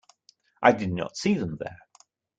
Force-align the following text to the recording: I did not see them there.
I 0.63 0.71
did 0.71 0.91
not 0.91 1.15
see 1.15 1.35
them 1.35 1.57
there. 1.59 1.77